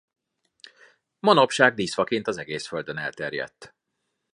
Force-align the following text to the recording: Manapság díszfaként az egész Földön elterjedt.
Manapság 1.19 1.73
díszfaként 1.73 2.27
az 2.27 2.37
egész 2.37 2.67
Földön 2.67 2.97
elterjedt. 2.97 3.75